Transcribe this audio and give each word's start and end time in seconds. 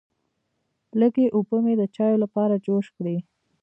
لږې 0.99 1.25
اوبه 1.35 1.57
مې 1.65 1.73
د 1.79 1.83
چایو 1.95 2.21
لپاره 2.23 2.61
جوش 2.65 2.85
کړې. 2.97 3.17